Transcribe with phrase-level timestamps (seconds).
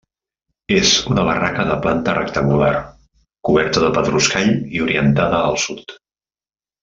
[0.75, 2.71] És una barraca de planta rectangular,
[3.49, 5.97] coberta de pedruscall i orientada al sud.